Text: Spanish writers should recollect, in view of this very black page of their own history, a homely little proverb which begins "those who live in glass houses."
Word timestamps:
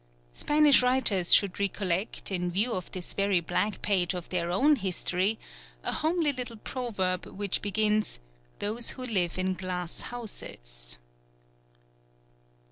Spanish 0.33 0.81
writers 0.81 1.31
should 1.31 1.59
recollect, 1.59 2.31
in 2.31 2.49
view 2.49 2.73
of 2.73 2.91
this 2.91 3.13
very 3.13 3.39
black 3.39 3.83
page 3.83 4.15
of 4.15 4.29
their 4.29 4.49
own 4.49 4.75
history, 4.77 5.37
a 5.83 5.91
homely 5.91 6.33
little 6.33 6.57
proverb 6.57 7.27
which 7.27 7.61
begins 7.61 8.17
"those 8.57 8.89
who 8.97 9.05
live 9.05 9.37
in 9.37 9.53
glass 9.53 10.01
houses." 10.09 10.97